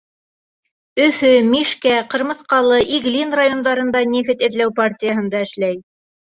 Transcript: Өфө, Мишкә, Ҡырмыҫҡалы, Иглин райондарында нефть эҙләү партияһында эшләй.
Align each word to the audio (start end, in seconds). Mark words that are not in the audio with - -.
Өфө, 1.03 1.29
Мишкә, 1.49 1.93
Ҡырмыҫҡалы, 2.15 2.81
Иглин 2.99 3.37
райондарында 3.43 4.05
нефть 4.17 4.45
эҙләү 4.51 4.77
партияһында 4.83 5.47
эшләй. 5.49 5.83